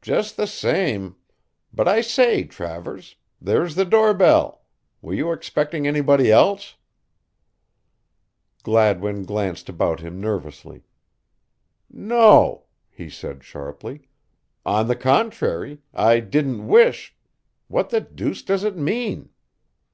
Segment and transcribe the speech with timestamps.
[0.00, 1.16] "Just the same
[1.70, 4.64] but I say, Travers, there's the door bell.
[5.02, 6.76] Were you expecting anybody else."
[8.62, 10.84] Gladwin glanced about him nervously.
[11.90, 14.08] "No," he said sharply.
[14.64, 17.14] "On the contrary, I didn't wish
[17.68, 19.28] what the deuce does it mean?"